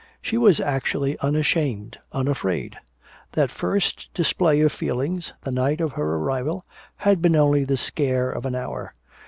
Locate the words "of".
4.61-4.71, 5.79-5.91, 8.31-8.47